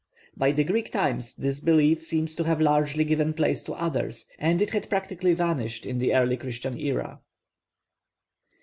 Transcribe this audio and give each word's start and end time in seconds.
By 0.35 0.51
the 0.51 0.63
Greek 0.63 0.91
times 0.91 1.35
this 1.35 1.59
belief 1.59 2.01
seems 2.01 2.33
to 2.33 2.43
have 2.45 2.59
largely 2.59 3.03
given 3.05 3.35
place 3.35 3.61
to 3.61 3.73
others, 3.75 4.25
and 4.39 4.59
it 4.59 4.71
had 4.71 4.89
practically 4.89 5.35
vanished 5.35 5.85
in 5.85 5.99
the 5.99 6.15
early 6.15 6.37
Christian 6.37 6.75
age. 6.75 6.97